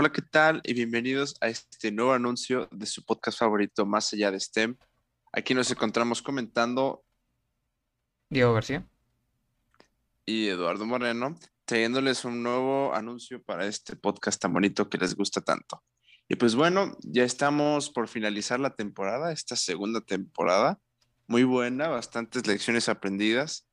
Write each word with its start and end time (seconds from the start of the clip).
Hola, 0.00 0.12
¿qué 0.12 0.22
tal? 0.22 0.62
Y 0.64 0.72
bienvenidos 0.72 1.36
a 1.42 1.48
este 1.48 1.92
nuevo 1.92 2.14
anuncio 2.14 2.70
de 2.72 2.86
su 2.86 3.04
podcast 3.04 3.38
favorito, 3.38 3.84
Más 3.84 4.10
allá 4.14 4.30
de 4.30 4.40
STEM. 4.40 4.78
Aquí 5.30 5.52
nos 5.52 5.70
encontramos 5.70 6.22
comentando 6.22 7.04
Diego 8.30 8.54
García. 8.54 8.88
y 10.24 10.48
Eduardo 10.48 10.86
Moreno, 10.86 11.34
trayéndoles 11.66 12.24
un 12.24 12.42
nuevo 12.42 12.94
anuncio 12.94 13.42
para 13.42 13.66
este 13.66 13.94
podcast 13.94 14.40
tan 14.40 14.54
bonito 14.54 14.88
que 14.88 14.96
les 14.96 15.14
gusta 15.14 15.42
tanto. 15.42 15.84
Y 16.30 16.36
pues 16.36 16.54
bueno, 16.54 16.96
ya 17.02 17.24
estamos 17.24 17.90
por 17.90 18.08
finalizar 18.08 18.58
la 18.58 18.74
temporada, 18.74 19.32
esta 19.32 19.54
segunda 19.54 20.00
temporada, 20.00 20.80
muy 21.26 21.44
buena, 21.44 21.88
bastantes 21.88 22.46
lecciones 22.46 22.88
aprendidas. 22.88 23.68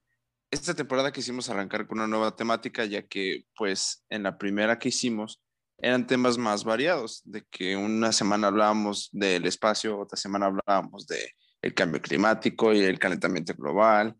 Esta 0.51 0.73
temporada 0.73 1.13
quisimos 1.13 1.49
arrancar 1.49 1.87
con 1.87 1.99
una 1.99 2.07
nueva 2.07 2.35
temática, 2.35 2.83
ya 2.83 3.03
que 3.07 3.45
pues 3.55 4.03
en 4.09 4.23
la 4.23 4.37
primera 4.37 4.77
que 4.77 4.89
hicimos 4.89 5.41
eran 5.79 6.07
temas 6.07 6.37
más 6.37 6.63
variados, 6.63 7.21
de 7.25 7.43
que 7.49 7.75
una 7.75 8.11
semana 8.11 8.47
hablábamos 8.47 9.09
del 9.11 9.45
espacio, 9.45 9.99
otra 9.99 10.17
semana 10.17 10.47
hablábamos 10.47 11.07
de 11.07 11.33
el 11.61 11.73
cambio 11.73 12.01
climático 12.01 12.73
y 12.73 12.79
el 12.79 12.99
calentamiento 12.99 13.53
global, 13.55 14.15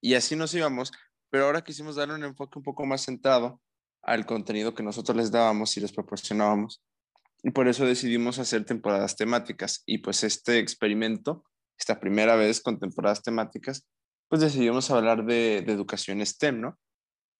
y 0.00 0.14
así 0.14 0.36
nos 0.36 0.52
íbamos, 0.54 0.92
pero 1.30 1.46
ahora 1.46 1.62
quisimos 1.62 1.96
darle 1.96 2.14
un 2.14 2.24
enfoque 2.24 2.58
un 2.58 2.64
poco 2.64 2.84
más 2.84 3.04
centrado 3.04 3.60
al 4.02 4.26
contenido 4.26 4.74
que 4.74 4.82
nosotros 4.82 5.16
les 5.16 5.30
dábamos 5.30 5.76
y 5.76 5.80
les 5.80 5.92
proporcionábamos. 5.92 6.82
Y 7.42 7.50
por 7.50 7.68
eso 7.68 7.86
decidimos 7.86 8.38
hacer 8.38 8.64
temporadas 8.64 9.16
temáticas. 9.16 9.82
Y 9.86 9.98
pues 9.98 10.24
este 10.24 10.58
experimento, 10.58 11.44
esta 11.78 12.00
primera 12.00 12.34
vez 12.36 12.60
con 12.60 12.78
temporadas 12.78 13.22
temáticas, 13.22 13.86
pues 14.28 14.42
decidimos 14.42 14.90
hablar 14.90 15.24
de, 15.24 15.62
de 15.64 15.72
educación 15.72 16.24
STEM, 16.24 16.60
¿no? 16.60 16.78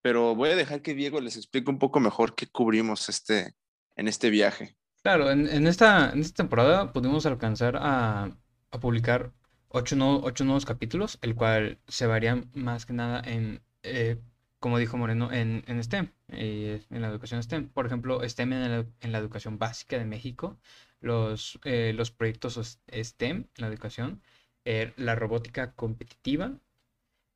Pero 0.02 0.34
voy 0.34 0.50
a 0.50 0.56
dejar 0.56 0.82
que 0.82 0.94
Diego 0.94 1.20
les 1.20 1.36
explique 1.36 1.70
un 1.70 1.78
poco 1.78 2.00
mejor 2.00 2.34
qué 2.34 2.46
cubrimos 2.46 3.08
este, 3.08 3.54
en 3.96 4.08
este 4.08 4.30
viaje. 4.30 4.76
Claro, 5.02 5.30
en, 5.30 5.66
esta, 5.66 6.10
en 6.12 6.20
esta 6.20 6.36
temporada 6.42 6.92
pudimos 6.92 7.26
alcanzar 7.26 7.76
a, 7.76 8.30
a 8.70 8.80
publicar 8.80 9.32
ocho, 9.68 9.96
no- 9.96 10.18
ocho 10.22 10.44
nuevos 10.44 10.64
capítulos, 10.64 11.18
el 11.22 11.34
cual 11.34 11.78
se 11.88 12.06
varía 12.06 12.44
más 12.54 12.86
que 12.86 12.92
nada 12.92 13.20
en, 13.24 13.62
eh, 13.82 14.18
como 14.60 14.78
dijo 14.78 14.96
Moreno, 14.96 15.32
en, 15.32 15.64
en 15.66 15.82
STEM, 15.82 16.12
eh, 16.28 16.82
en 16.90 17.02
la 17.02 17.08
educación 17.08 17.42
STEM. 17.42 17.68
Por 17.70 17.86
ejemplo, 17.86 18.22
STEM 18.28 18.52
en 18.52 19.12
la, 19.12 19.18
educación 19.18 19.58
básica 19.58 19.98
de 19.98 20.04
México, 20.04 20.56
los, 21.00 21.58
eh, 21.64 21.92
los 21.96 22.12
proyectos 22.12 22.56
os- 22.56 22.80
STEM 22.92 23.36
en 23.56 23.60
la 23.62 23.66
educación, 23.66 24.22
eh, 24.64 24.92
la 24.96 25.16
robótica 25.16 25.72
competitiva 25.74 26.52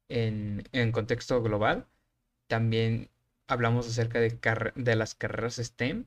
en, 0.08 0.64
en 0.72 0.92
contexto 0.92 1.42
global. 1.42 1.86
También 2.48 3.10
hablamos 3.48 3.88
acerca 3.88 4.20
de, 4.20 4.38
de 4.76 4.96
las 4.96 5.14
carreras 5.14 5.56
STEM 5.58 6.06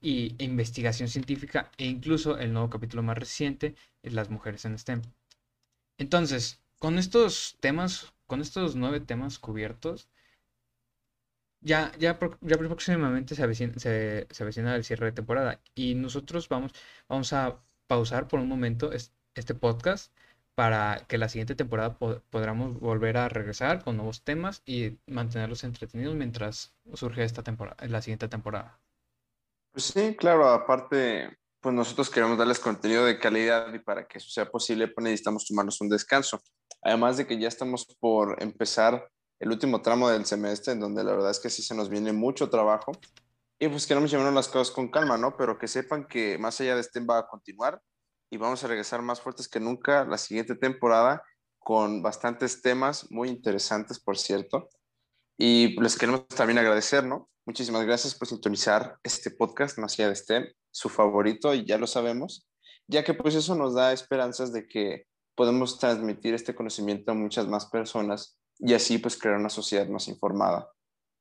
y 0.00 0.34
investigación 0.42 1.08
científica 1.08 1.70
e 1.78 1.86
incluso 1.86 2.38
el 2.38 2.52
nuevo 2.52 2.70
capítulo 2.70 3.02
más 3.02 3.18
reciente 3.18 3.74
las 4.14 4.30
mujeres 4.30 4.64
en 4.64 4.78
STEM. 4.78 5.02
Entonces, 5.98 6.60
con 6.78 6.98
estos 6.98 7.56
temas, 7.60 8.12
con 8.26 8.40
estos 8.40 8.76
nueve 8.76 9.00
temas 9.00 9.38
cubiertos, 9.38 10.08
ya, 11.60 11.92
ya, 11.98 12.18
próximamente 12.58 13.34
se 13.34 13.42
avecina, 13.42 13.74
se, 13.78 14.26
se 14.30 14.44
el 14.76 14.84
cierre 14.84 15.06
de 15.06 15.12
temporada 15.12 15.60
y 15.74 15.94
nosotros 15.94 16.48
vamos, 16.48 16.72
vamos 17.08 17.32
a 17.32 17.60
pausar 17.86 18.28
por 18.28 18.40
un 18.40 18.48
momento 18.48 18.92
es- 18.92 19.12
este 19.34 19.54
podcast 19.54 20.12
para 20.54 21.04
que 21.08 21.18
la 21.18 21.28
siguiente 21.28 21.54
temporada 21.54 21.98
po- 21.98 22.22
podamos 22.30 22.78
volver 22.80 23.16
a 23.16 23.28
regresar 23.28 23.82
con 23.84 23.96
nuevos 23.96 24.22
temas 24.24 24.62
y 24.66 24.98
mantenerlos 25.06 25.64
entretenidos 25.64 26.14
mientras 26.16 26.74
surge 26.94 27.24
esta 27.24 27.42
temporada, 27.42 27.86
la 27.86 28.02
siguiente 28.02 28.28
temporada. 28.28 28.78
Pues 29.78 29.92
sí, 29.94 30.16
claro, 30.16 30.48
aparte, 30.48 31.38
pues 31.60 31.72
nosotros 31.72 32.10
queremos 32.10 32.36
darles 32.36 32.58
contenido 32.58 33.04
de 33.04 33.16
calidad 33.16 33.72
y 33.72 33.78
para 33.78 34.08
que 34.08 34.18
eso 34.18 34.28
sea 34.28 34.50
posible, 34.50 34.88
pues 34.88 35.04
necesitamos 35.04 35.46
tomarnos 35.46 35.80
un 35.80 35.88
descanso. 35.88 36.40
Además 36.82 37.16
de 37.16 37.28
que 37.28 37.38
ya 37.38 37.46
estamos 37.46 37.86
por 38.00 38.42
empezar 38.42 39.08
el 39.38 39.50
último 39.52 39.80
tramo 39.80 40.08
del 40.08 40.26
semestre, 40.26 40.72
en 40.72 40.80
donde 40.80 41.04
la 41.04 41.12
verdad 41.12 41.30
es 41.30 41.38
que 41.38 41.48
sí 41.48 41.62
se 41.62 41.76
nos 41.76 41.88
viene 41.88 42.12
mucho 42.12 42.50
trabajo. 42.50 42.90
Y 43.60 43.68
pues 43.68 43.86
queremos 43.86 44.10
llevarnos 44.10 44.34
las 44.34 44.48
cosas 44.48 44.74
con 44.74 44.90
calma, 44.90 45.16
¿no? 45.16 45.36
Pero 45.36 45.60
que 45.60 45.68
sepan 45.68 46.08
que 46.08 46.38
más 46.38 46.60
allá 46.60 46.74
de 46.74 46.80
este 46.80 46.98
va 46.98 47.18
a 47.18 47.28
continuar 47.28 47.80
y 48.30 48.36
vamos 48.36 48.64
a 48.64 48.66
regresar 48.66 49.00
más 49.02 49.20
fuertes 49.20 49.46
que 49.46 49.60
nunca 49.60 50.04
la 50.04 50.18
siguiente 50.18 50.56
temporada 50.56 51.22
con 51.60 52.02
bastantes 52.02 52.62
temas 52.62 53.06
muy 53.12 53.28
interesantes, 53.28 54.00
por 54.00 54.18
cierto. 54.18 54.70
Y 55.38 55.80
les 55.80 55.96
queremos 55.96 56.26
también 56.26 56.58
agradecer, 56.58 57.04
¿no? 57.04 57.28
Muchísimas 57.48 57.86
gracias 57.86 58.14
por 58.14 58.28
sintonizar 58.28 58.98
este 59.02 59.30
podcast, 59.30 59.78
Más 59.78 59.94
allá 59.94 60.10
de 60.10 60.16
STEM, 60.16 60.52
su 60.70 60.90
favorito, 60.90 61.54
y 61.54 61.64
ya 61.64 61.78
lo 61.78 61.86
sabemos, 61.86 62.46
ya 62.86 63.02
que 63.02 63.14
pues 63.14 63.34
eso 63.34 63.54
nos 63.54 63.72
da 63.72 63.94
esperanzas 63.94 64.52
de 64.52 64.68
que 64.68 65.06
podemos 65.34 65.78
transmitir 65.78 66.34
este 66.34 66.54
conocimiento 66.54 67.10
a 67.10 67.14
muchas 67.14 67.48
más 67.48 67.64
personas 67.64 68.38
y 68.58 68.74
así 68.74 68.98
pues 68.98 69.16
crear 69.16 69.38
una 69.38 69.48
sociedad 69.48 69.88
más 69.88 70.08
informada 70.08 70.68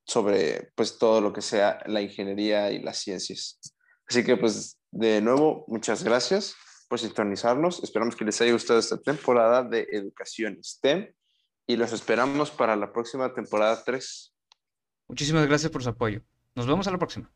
sobre 0.06 0.74
pues 0.76 0.98
todo 0.98 1.22
lo 1.22 1.32
que 1.32 1.42
sea 1.42 1.80
la 1.86 2.02
ingeniería 2.02 2.74
y 2.74 2.84
las 2.84 2.98
ciencias. 2.98 3.58
Así 4.06 4.26
que 4.26 4.36
pues 4.36 4.78
de 4.92 5.22
nuevo, 5.22 5.64
muchas 5.70 6.04
gracias 6.04 6.56
por 6.90 7.00
sintonizarnos. 7.00 7.82
Esperamos 7.82 8.18
que 8.18 8.26
les 8.26 8.42
haya 8.42 8.52
gustado 8.52 8.80
esta 8.80 8.98
temporada 8.98 9.64
de 9.64 9.88
educación 9.94 10.62
STEM 10.62 11.10
y 11.66 11.78
los 11.78 11.94
esperamos 11.94 12.52
para 12.52 12.76
la 12.76 12.92
próxima 12.92 13.34
temporada 13.34 13.82
3. 13.86 14.34
Muchísimas 15.10 15.46
gracias 15.48 15.72
por 15.72 15.84
su 15.84 15.90
apoyo. 15.90 16.22
Nos 16.56 16.68
vemos 16.68 16.88
a 16.88 16.92
la 16.92 16.98
próxima. 16.98 17.32